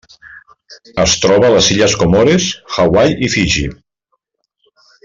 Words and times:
Es 1.03 1.13
troba 1.25 1.45
a 1.49 1.53
les 1.57 1.69
illes 1.75 1.97
Comores, 2.05 2.49
Hawaii 2.79 3.17
i 3.29 3.33
Fiji. 3.37 3.71